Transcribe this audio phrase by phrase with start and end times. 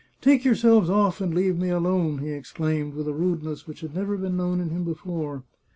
[0.21, 4.17] "Take yourselves off and leave me alone!" he exclaimed with a rudeness which had never
[4.17, 5.43] been known in him before.